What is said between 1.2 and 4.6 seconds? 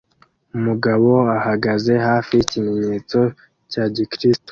ahagaze hafi yikimenyetso cya gikristo